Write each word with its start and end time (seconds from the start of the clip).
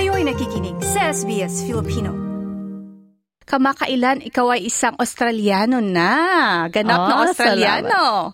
Kayo'y 0.00 0.24
nakikinig 0.24 0.80
sa 0.80 1.12
SBS 1.12 1.68
Filipino. 1.68 2.08
Kamakailan 3.44 4.24
ikaw 4.24 4.56
ay 4.56 4.72
isang 4.72 4.96
Australiano 4.96 5.84
na. 5.84 6.64
Ganap 6.72 7.00
na 7.04 7.14
Ah, 7.20 7.22
Australiano. 7.28 8.32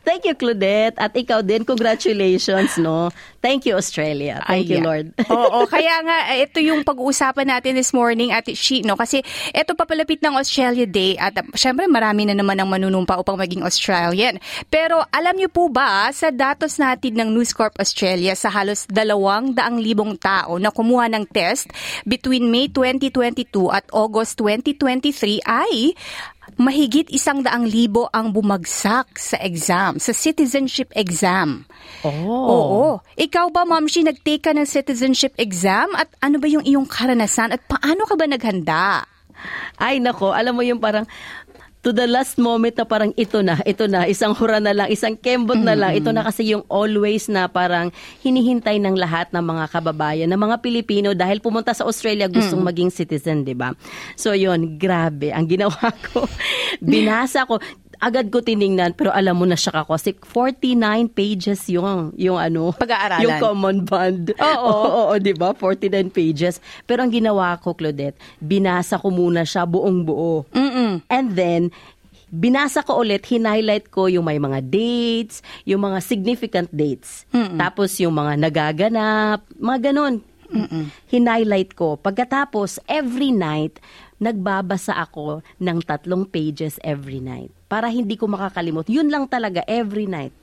Thank 0.00 0.24
you, 0.24 0.32
Claudette. 0.32 0.96
At 0.96 1.12
ikaw 1.12 1.44
din, 1.44 1.60
congratulations, 1.62 2.80
no? 2.80 3.12
Thank 3.44 3.68
you, 3.68 3.76
Australia. 3.76 4.40
Thank 4.48 4.72
you, 4.72 4.80
Ayan. 4.80 4.88
Lord. 4.88 5.06
Oo, 5.28 5.64
kaya 5.74 6.00
nga, 6.00 6.18
ito 6.40 6.56
yung 6.60 6.84
pag-uusapan 6.84 7.52
natin 7.52 7.76
this 7.76 7.92
morning 7.92 8.32
at 8.32 8.48
she, 8.56 8.80
no? 8.80 8.96
Kasi 8.96 9.20
ito 9.52 9.76
papalapit 9.76 10.24
ng 10.24 10.40
Australia 10.40 10.88
Day 10.88 11.20
at 11.20 11.36
uh, 11.36 11.44
syempre 11.52 11.84
marami 11.84 12.24
na 12.24 12.32
naman 12.32 12.56
ang 12.56 12.72
manunumpa 12.72 13.20
upang 13.20 13.36
maging 13.36 13.60
Australian. 13.60 14.40
Pero 14.72 15.04
alam 15.12 15.36
niyo 15.36 15.52
po 15.52 15.68
ba, 15.68 16.08
sa 16.16 16.32
datos 16.32 16.80
natin 16.80 17.20
ng 17.20 17.28
News 17.36 17.52
Corp 17.52 17.76
Australia 17.76 18.32
sa 18.32 18.48
halos 18.48 18.88
dalawang 18.88 19.52
daang 19.52 19.80
libong 19.80 20.16
tao 20.16 20.56
na 20.56 20.72
kumuha 20.72 21.12
ng 21.12 21.28
test 21.28 21.68
between 22.08 22.48
May 22.48 22.72
2022 22.72 23.68
at 23.68 23.84
August 23.92 24.40
2023 24.40 25.44
ay 25.44 25.92
mahigit 26.56 27.12
isang 27.12 27.44
daang 27.44 27.68
libo 27.68 28.08
ang 28.10 28.32
bumagsak 28.34 29.18
sa 29.20 29.36
exam, 29.38 30.00
sa 30.00 30.10
citizenship 30.10 30.90
exam. 30.96 31.68
Oh. 32.02 32.48
Oo. 32.48 32.84
Ikaw 33.14 33.52
ba, 33.52 33.68
Ma'am 33.68 33.86
Shi, 33.86 34.02
nag-take 34.02 34.48
ka 34.48 34.56
ng 34.56 34.66
citizenship 34.66 35.36
exam? 35.36 35.92
At 35.94 36.08
ano 36.24 36.40
ba 36.40 36.48
yung 36.48 36.64
iyong 36.64 36.88
karanasan? 36.88 37.52
At 37.52 37.62
paano 37.68 38.08
ka 38.08 38.14
ba 38.16 38.24
naghanda? 38.24 39.04
Ay, 39.80 40.00
nako. 40.00 40.32
Alam 40.32 40.60
mo 40.60 40.62
yung 40.64 40.80
parang, 40.80 41.04
to 41.80 41.96
the 41.96 42.04
last 42.04 42.36
moment 42.36 42.76
na 42.76 42.84
parang 42.84 43.12
ito 43.16 43.40
na, 43.40 43.56
ito 43.64 43.88
na, 43.88 44.04
isang 44.04 44.36
hura 44.36 44.60
na 44.60 44.76
lang, 44.76 44.88
isang 44.92 45.16
kembot 45.16 45.56
na 45.56 45.72
lang. 45.72 45.96
Ito 45.96 46.12
na 46.12 46.20
kasi 46.20 46.52
yung 46.52 46.64
always 46.68 47.32
na 47.32 47.48
parang 47.48 47.88
hinihintay 48.20 48.76
ng 48.76 49.00
lahat 49.00 49.32
ng 49.32 49.40
mga 49.40 49.64
kababayan, 49.72 50.28
ng 50.28 50.40
mga 50.40 50.56
Pilipino 50.60 51.16
dahil 51.16 51.40
pumunta 51.40 51.72
sa 51.72 51.88
Australia 51.88 52.28
gustong 52.28 52.60
maging 52.60 52.92
citizen, 52.92 53.48
di 53.48 53.56
ba? 53.56 53.72
So 54.12 54.36
yun, 54.36 54.76
grabe. 54.76 55.32
Ang 55.32 55.48
ginawa 55.48 55.80
ko, 56.12 56.28
binasa 56.84 57.48
ko, 57.48 57.56
agad 58.00 58.32
ko 58.32 58.40
tiningnan 58.40 58.96
pero 58.96 59.12
alam 59.12 59.36
mo 59.36 59.44
na 59.44 59.54
siya 59.54 59.84
ako 59.84 59.94
kasi 59.94 60.16
49 60.16 61.12
pages 61.12 61.68
yung 61.68 62.16
yung 62.16 62.40
ano 62.40 62.72
Pag-aaralan. 62.72 63.22
yung 63.22 63.36
common 63.36 63.76
bond 63.84 64.32
Oo. 64.34 64.56
oo, 64.72 64.88
oo, 65.06 65.14
'di 65.16 65.36
ba 65.36 65.52
49 65.52 66.08
pages 66.08 66.58
pero 66.84 67.04
ang 67.04 67.12
ginawa 67.12 67.60
ko 67.60 67.76
Claudette 67.76 68.16
binasa 68.40 68.96
ko 68.96 69.12
muna 69.12 69.44
siya 69.44 69.68
buong 69.68 70.02
buo 70.02 70.48
Mm-mm. 70.50 71.04
And 71.06 71.36
then, 71.36 71.62
binasa 72.30 72.80
ko 72.80 73.02
ulit, 73.02 73.26
hinighlight 73.26 73.90
ko 73.90 74.06
yung 74.06 74.26
may 74.26 74.38
mga 74.38 74.62
dates, 74.62 75.42
yung 75.62 75.82
mga 75.82 75.98
significant 76.00 76.70
dates. 76.70 77.26
Tapos 77.58 77.98
yung 77.98 78.14
mga 78.14 78.38
nagaganap, 78.38 79.42
mga 79.58 79.90
ganon. 79.90 80.22
Hinighlight 81.08 81.74
ko. 81.74 81.98
Pagkatapos, 81.98 82.78
every 82.86 83.30
night, 83.30 83.78
nagbabasa 84.20 85.00
ako 85.00 85.40
ng 85.58 85.78
tatlong 85.82 86.28
pages 86.28 86.76
every 86.84 87.18
night. 87.18 87.50
Para 87.66 87.88
hindi 87.88 88.20
ko 88.20 88.28
makakalimot. 88.28 88.86
Yun 88.86 89.08
lang 89.08 89.24
talaga, 89.26 89.64
every 89.64 90.04
night. 90.04 90.36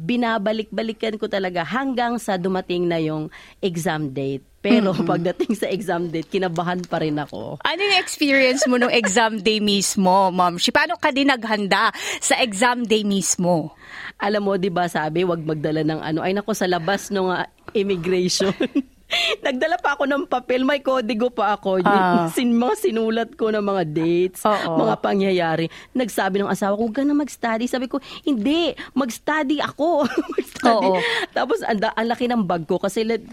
Binabalik-balikan 0.00 1.20
ko 1.20 1.28
talaga 1.28 1.60
hanggang 1.66 2.16
sa 2.16 2.40
dumating 2.40 2.88
na 2.88 2.96
yung 3.02 3.28
exam 3.60 4.08
date. 4.14 4.46
Pero 4.60 4.92
pagdating 5.10 5.56
sa 5.56 5.68
exam 5.68 6.08
date, 6.08 6.28
kinabahan 6.28 6.80
pa 6.84 7.00
rin 7.00 7.16
ako. 7.16 7.60
Ano 7.64 7.80
yung 7.80 8.00
experience 8.00 8.64
mo 8.68 8.76
nung 8.76 8.92
exam 8.92 9.40
day 9.40 9.60
mismo, 9.60 10.32
Ma'am 10.32 10.56
Shi? 10.56 10.72
Paano 10.72 10.96
ka 10.96 11.12
din 11.12 11.28
naghanda 11.28 11.92
sa 12.20 12.40
exam 12.40 12.84
day 12.84 13.04
mismo? 13.04 13.72
Alam 14.20 14.44
mo, 14.44 14.52
'di 14.60 14.68
ba, 14.68 14.84
sabi, 14.84 15.24
wag 15.24 15.40
magdala 15.40 15.80
ng 15.80 16.00
ano. 16.04 16.20
Ay 16.20 16.36
nako 16.36 16.52
sa 16.52 16.68
labas 16.68 17.08
ng 17.08 17.32
immigration. 17.72 18.52
Nagdala 19.46 19.76
pa 19.78 19.98
ako 19.98 20.06
ng 20.06 20.22
papel, 20.26 20.62
may 20.62 20.80
kodigo 20.80 21.30
pa 21.30 21.58
ako. 21.58 21.82
Ah. 21.82 22.28
Sin, 22.34 22.54
mga 22.54 22.74
sinulat 22.78 23.30
ko 23.34 23.50
ng 23.50 23.62
mga 23.62 23.82
dates, 23.90 24.42
Oo. 24.46 24.78
mga 24.78 24.94
pangyayari. 25.02 25.66
Nagsabi 25.92 26.42
ng 26.42 26.50
asawa 26.50 26.78
ko, 26.78 26.88
huwag 26.88 26.96
ka 26.96 27.04
na 27.04 27.16
mag-study. 27.16 27.66
Sabi 27.66 27.86
ko, 27.90 27.98
hindi, 28.24 28.74
mag-study 28.94 29.58
ako. 29.62 30.06
mag-study. 30.34 30.86
Oo. 30.86 30.98
Tapos, 31.34 31.62
ang, 31.66 31.78
ang 31.82 32.08
laki 32.08 32.30
ng 32.30 32.42
bag 32.46 32.64
ko 32.66 32.78
kasi 32.78 33.02
let- 33.02 33.26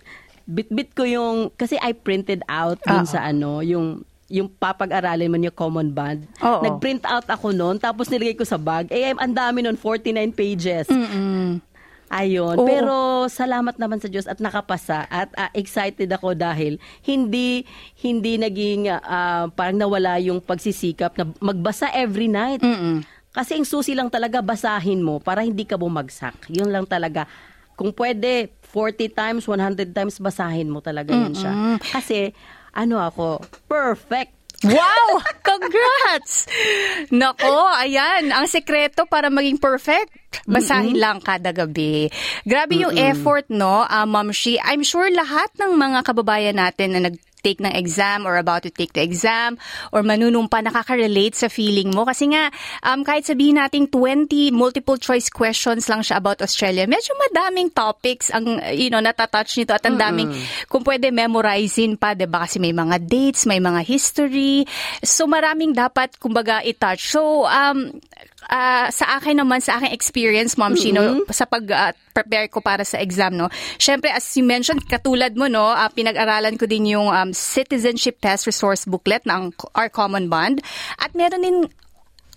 bit-bit 0.47 0.95
ko 0.95 1.03
yung, 1.03 1.51
kasi 1.53 1.75
I 1.77 1.91
printed 1.91 2.41
out 2.47 2.79
dun 2.87 3.03
Oo. 3.03 3.09
sa 3.09 3.27
ano, 3.27 3.59
yung 3.61 4.01
yung 4.27 4.51
papag-aralin 4.51 5.31
mo 5.31 5.39
yung 5.39 5.55
common 5.55 5.95
bond. 5.95 6.27
Oo. 6.43 6.59
Nag-print 6.59 7.07
out 7.07 7.23
ako 7.31 7.55
noon, 7.55 7.79
tapos 7.79 8.11
nilagay 8.11 8.35
ko 8.35 8.43
sa 8.43 8.59
bag. 8.59 8.91
Eh, 8.91 9.15
ang 9.15 9.31
dami 9.31 9.63
noon, 9.63 9.79
49 9.79 10.35
pages. 10.35 10.91
Mm-mm. 10.91 11.63
Ayun. 12.17 12.57
Oo. 12.57 12.65
Pero 12.65 12.95
salamat 13.29 13.77
naman 13.77 14.01
sa 14.01 14.09
Diyos 14.09 14.25
at 14.25 14.41
nakapasa 14.41 15.05
at 15.05 15.29
ah, 15.37 15.53
excited 15.53 16.09
ako 16.09 16.33
dahil 16.33 16.81
hindi 17.05 17.61
hindi 18.01 18.41
naging 18.41 18.89
ah, 18.89 19.45
parang 19.53 19.77
nawala 19.77 20.17
yung 20.17 20.41
pagsisikap 20.41 21.13
na 21.13 21.29
magbasa 21.37 21.93
every 21.93 22.25
night. 22.25 22.65
Mm-mm. 22.65 23.05
Kasi 23.37 23.53
ang 23.53 23.69
susi 23.69 23.93
lang 23.93 24.09
talaga 24.09 24.41
basahin 24.41 25.05
mo 25.05 25.21
para 25.21 25.45
hindi 25.45 25.61
ka 25.61 25.77
bumagsak. 25.77 26.49
Yun 26.49 26.73
lang 26.73 26.89
talaga. 26.89 27.29
Kung 27.77 27.93
pwede 27.93 28.49
40 28.73 29.13
times, 29.13 29.43
100 29.45 29.93
times 29.93 30.17
basahin 30.17 30.73
mo 30.73 30.81
talaga 30.81 31.13
yun 31.13 31.37
siya. 31.37 31.77
Kasi 31.77 32.33
ano 32.73 32.97
ako, 32.97 33.45
perfect. 33.69 34.36
Wow! 34.65 35.21
Congrats! 35.45 36.49
Nako, 37.13 37.69
ayan. 37.77 38.33
Ang 38.33 38.49
sekreto 38.49 39.05
para 39.05 39.29
maging 39.29 39.61
perfect, 39.61 40.09
basahin 40.49 40.97
lang 40.97 41.21
kada 41.21 41.53
gabi. 41.53 42.09
Grabe 42.41 42.81
yung 42.81 42.97
effort, 42.97 43.45
no, 43.53 43.85
uh, 43.85 44.07
Ma'am 44.09 44.33
Shi. 44.33 44.57
I'm 44.57 44.81
sure 44.81 45.05
lahat 45.13 45.53
ng 45.61 45.77
mga 45.77 45.99
kababayan 46.01 46.57
natin 46.57 46.97
na 46.97 47.05
nag 47.05 47.21
take 47.41 47.61
ng 47.61 47.73
exam 47.73 48.25
or 48.25 48.37
about 48.37 48.65
to 48.65 48.71
take 48.71 48.93
the 48.93 49.03
exam 49.03 49.55
or 49.93 50.01
manunumpa 50.01 50.61
nakaka-relate 50.61 51.37
sa 51.37 51.47
feeling 51.47 51.93
mo. 51.93 52.03
Kasi 52.03 52.33
nga 52.33 52.49
um, 52.83 53.01
kahit 53.05 53.25
sabihin 53.29 53.61
nating 53.61 53.89
20 53.89 54.51
multiple 54.53 54.97
choice 54.97 55.29
questions 55.29 55.85
lang 55.87 56.01
siya 56.01 56.19
about 56.19 56.41
Australia 56.41 56.89
medyo 56.89 57.13
madaming 57.29 57.69
topics 57.71 58.29
ang 58.33 58.59
you 58.73 58.89
know 58.89 59.01
natatouch 59.01 59.59
nito 59.59 59.73
at 59.75 59.83
ang 59.85 59.97
daming 59.99 60.29
kung 60.71 60.81
pwede 60.83 61.13
memorizein 61.13 61.95
pa 61.95 62.13
'di 62.17 62.27
ba? 62.29 62.45
Kasi 62.45 62.57
may 62.57 62.73
mga 62.73 62.97
dates 63.05 63.45
may 63.45 63.61
mga 63.61 63.81
history. 63.85 64.65
So 65.01 65.29
maraming 65.29 65.73
dapat 65.77 66.17
kumbaga 66.17 66.61
i-touch. 66.65 67.13
So 67.13 67.45
um 67.45 67.97
ah, 68.47 68.87
sa 68.91 69.19
akin 69.19 69.43
naman, 69.43 69.59
sa 69.63 69.79
aking 69.79 69.93
experience, 69.93 70.55
Ma'am 70.55 70.73
Shino, 70.75 71.23
sa 71.31 71.47
pag-prepare 71.47 72.47
ko 72.47 72.63
para 72.63 72.83
sa 72.87 72.99
exam, 72.99 73.35
no, 73.35 73.51
syempre, 73.77 74.11
as 74.11 74.25
you 74.35 74.43
mentioned, 74.43 74.83
katulad 74.87 75.35
mo, 75.35 75.47
no, 75.51 75.67
ah, 75.67 75.91
pinag-aralan 75.91 76.55
ko 76.55 76.65
din 76.65 76.97
yung 76.97 77.11
um, 77.11 77.29
Citizenship 77.31 78.19
Test 78.19 78.47
Resource 78.47 78.87
Booklet 78.87 79.23
ng 79.27 79.53
Our 79.75 79.91
Common 79.91 80.31
Bond. 80.31 80.63
At 80.99 81.11
meron 81.13 81.43
din 81.43 81.57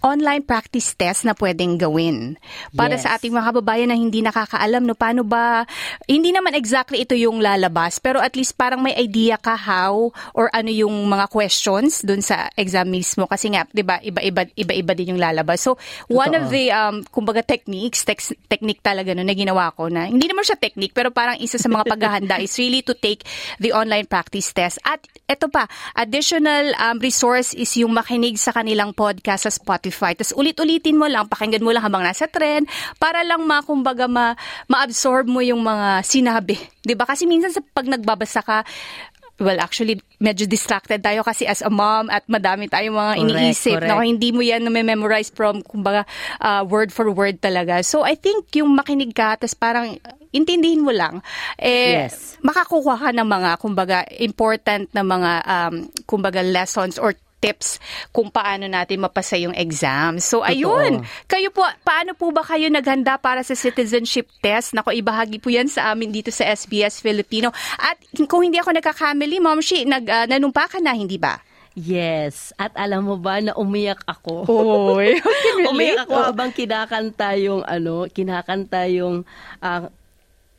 online 0.01 0.41
practice 0.41 0.97
test 0.97 1.29
na 1.29 1.37
pwedeng 1.37 1.77
gawin. 1.77 2.41
Para 2.73 2.97
Yes. 2.97 3.05
sa 3.05 3.21
ating 3.21 3.37
mga 3.37 3.53
kababayan 3.53 3.93
na 3.93 3.99
hindi 4.01 4.25
nakakaalam 4.25 4.81
no 4.81 4.97
paano 4.97 5.21
ba 5.21 5.69
hindi 6.09 6.33
naman 6.33 6.57
exactly 6.57 7.05
ito 7.05 7.13
yung 7.13 7.45
lalabas 7.45 8.01
pero 8.01 8.17
at 8.17 8.33
least 8.33 8.57
parang 8.57 8.81
may 8.81 8.97
idea 8.97 9.37
ka 9.37 9.53
how 9.55 10.09
or 10.33 10.49
ano 10.57 10.73
yung 10.73 10.93
mga 11.05 11.29
questions 11.29 12.01
dun 12.01 12.25
sa 12.25 12.49
exam 12.57 12.89
mismo. 12.89 13.29
Kasi 13.29 13.53
nga 13.53 13.69
'di 13.69 13.85
ba 13.85 14.01
iba-iba 14.01 14.49
iba-iba 14.57 14.93
din 14.97 15.13
yung 15.17 15.21
lalabas. 15.21 15.61
So 15.61 15.77
one 16.09 16.33
of 16.33 16.49
the 16.49 16.73
um 16.73 17.05
kumbaga 17.13 17.45
techniques 17.45 18.09
tex- 18.09 18.37
technique 18.49 18.81
talaga 18.81 19.13
no 19.13 19.21
na 19.21 19.37
ginawa 19.37 19.69
ko 19.77 19.93
na 19.93 20.09
hindi 20.09 20.25
naman 20.25 20.49
siya 20.49 20.57
technique 20.57 20.97
pero 20.97 21.13
parang 21.13 21.37
isa 21.37 21.61
sa 21.61 21.69
mga 21.69 21.85
paghahanda 21.93 22.41
is 22.41 22.57
really 22.57 22.81
to 22.81 22.97
take 22.97 23.21
the 23.61 23.77
online 23.77 24.09
practice 24.09 24.49
test. 24.57 24.81
At 24.83 25.05
ito 25.29 25.53
pa 25.53 25.69
additional 25.93 26.73
um, 26.81 26.97
resource 27.05 27.53
is 27.53 27.69
yung 27.77 27.93
makinig 27.93 28.41
sa 28.41 28.57
kanilang 28.57 28.97
podcast 28.97 29.45
sa 29.45 29.53
Spotify 29.53 29.89
tapos 30.17 30.33
ulit-ulitin 30.35 30.97
mo 30.97 31.07
lang 31.11 31.27
pakinggan 31.27 31.63
mo 31.63 31.75
lang 31.75 31.83
habang 31.85 32.03
nasa 32.03 32.31
trend 32.31 32.67
para 32.97 33.21
lang 33.27 33.43
makumbaga 33.45 34.07
ma 34.07 34.33
ma-absorb 34.71 35.27
mo 35.27 35.43
yung 35.43 35.61
mga 35.61 36.01
sinabi 36.07 36.57
'di 36.87 36.95
ba 36.95 37.05
kasi 37.05 37.27
minsan 37.27 37.51
sa 37.51 37.61
pag 37.61 37.87
nagbabasa 37.87 38.41
ka 38.41 38.63
Well, 39.41 39.57
actually, 39.57 39.97
medyo 40.21 40.45
distracted 40.45 41.01
tayo 41.01 41.25
kasi 41.25 41.49
as 41.49 41.65
a 41.65 41.73
mom 41.73 42.13
at 42.13 42.29
madami 42.29 42.69
tayong 42.69 42.93
mga 42.93 43.15
Correct, 43.17 43.33
iniisip. 43.33 43.73
correct. 43.81 43.89
No? 43.89 44.05
Hindi 44.05 44.37
mo 44.37 44.45
yan 44.45 44.69
memorize 44.69 45.33
from, 45.33 45.65
kumbaga, 45.65 46.05
uh, 46.45 46.61
word 46.69 46.93
for 46.93 47.09
word 47.09 47.41
talaga. 47.41 47.81
So, 47.81 48.05
I 48.05 48.21
think 48.21 48.53
yung 48.53 48.77
makinig 48.77 49.17
ka, 49.17 49.41
tapos 49.41 49.57
parang 49.57 49.97
intindihin 50.29 50.85
mo 50.85 50.93
lang, 50.93 51.25
eh, 51.57 52.05
Yes. 52.05 52.37
makakuha 52.45 53.01
ka 53.01 53.09
ng 53.17 53.25
mga, 53.25 53.51
kumbaga, 53.57 54.05
important 54.21 54.93
na 54.93 55.01
mga, 55.09 55.33
um, 55.49 55.75
kumbaga, 56.05 56.45
lessons 56.45 57.01
or 57.01 57.17
tips 57.41 57.81
kung 58.13 58.29
paano 58.29 58.69
natin 58.69 59.01
mapasa 59.01 59.41
yung 59.41 59.57
exam. 59.57 60.21
So, 60.21 60.45
ayun. 60.45 61.03
Kayo 61.27 61.49
po, 61.51 61.65
paano 61.83 62.13
po 62.13 62.31
ba 62.31 62.45
kayo 62.45 62.69
naghanda 62.69 63.17
para 63.17 63.41
sa 63.41 63.57
citizenship 63.57 64.29
test? 64.45 64.77
Nako, 64.77 64.93
ibahagi 64.93 65.41
po 65.41 65.49
yan 65.49 65.67
sa 65.67 65.91
amin 65.91 66.13
dito 66.13 66.29
sa 66.29 66.45
SBS 66.47 67.01
Filipino. 67.01 67.51
At 67.81 67.97
kung 68.29 68.45
hindi 68.45 68.61
ako 68.61 68.77
nagkakamali, 68.77 69.41
Mom 69.41 69.65
Shi, 69.65 69.89
nag, 69.89 70.05
ah, 70.07 70.29
nanumpa 70.29 70.69
ka 70.69 70.79
na, 70.79 70.93
hindi 70.93 71.17
ba? 71.17 71.41
Yes. 71.79 72.51
At 72.59 72.75
alam 72.75 73.07
mo 73.07 73.17
ba 73.17 73.39
na 73.39 73.55
umiyak 73.55 74.03
ako? 74.05 74.45
Oy, 74.51 75.17
umiyak 75.71 76.05
ako 76.11 76.15
habang 76.19 76.51
kinakanta 76.51 77.39
yung 77.39 77.63
ano, 77.63 78.11
kinakanta 78.11 78.91
yung 78.91 79.23
ah, 79.63 79.87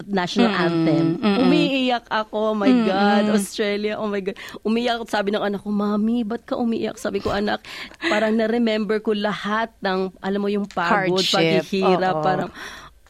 national 0.07 0.51
anthem. 0.53 1.21
Umiiyak 1.21 2.07
ako, 2.09 2.53
oh 2.53 2.55
my 2.57 2.71
God, 2.87 3.23
Australia, 3.35 3.99
oh 3.99 4.07
my 4.07 4.21
God. 4.23 4.37
Umiyak, 4.65 5.05
sabi 5.09 5.35
ng 5.35 5.43
anak 5.43 5.61
ko, 5.61 5.69
Mami, 5.69 6.23
ba't 6.23 6.45
ka 6.47 6.55
umiiyak? 6.57 6.97
Sabi 6.97 7.19
ko, 7.19 7.29
anak, 7.33 7.61
parang 7.99 8.33
na-remember 8.37 9.03
ko 9.03 9.13
lahat 9.13 9.69
ng, 9.83 10.13
alam 10.21 10.39
mo, 10.39 10.49
yung 10.49 10.65
pagod, 10.65 11.21
Hardship, 11.21 11.67
paghihirap, 11.67 12.15
oo. 12.17 12.25
parang, 12.25 12.49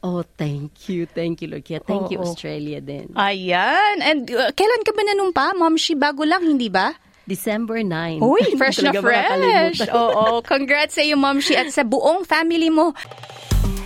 oh, 0.02 0.26
thank 0.36 0.90
you, 0.90 1.06
thank 1.06 1.40
you, 1.46 1.48
Lord. 1.54 1.64
Kaya 1.64 1.80
thank 1.86 2.10
you, 2.10 2.20
Oo. 2.20 2.26
Australia 2.26 2.82
din. 2.82 3.14
Ayan. 3.14 4.02
And 4.02 4.26
uh, 4.28 4.50
kailan 4.52 4.82
ka 4.82 4.92
ba 4.92 5.02
nanumpa? 5.06 5.46
Mom, 5.56 5.78
she 5.78 5.94
bago 5.94 6.26
lang, 6.26 6.42
hindi 6.42 6.68
ba? 6.68 6.98
December 7.32 7.86
9. 7.86 8.20
Uy, 8.20 8.44
fresh 8.60 8.82
na 8.82 8.92
fresh. 8.98 9.86
Oo, 9.94 10.42
congrats 10.42 10.98
sa 10.98 11.06
iyo, 11.06 11.16
Mom 11.16 11.38
Shi, 11.40 11.54
at 11.54 11.70
sa 11.70 11.86
buong 11.86 12.26
family 12.26 12.68
mo. 12.74 12.92